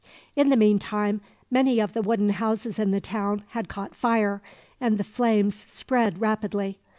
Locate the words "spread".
5.69-6.19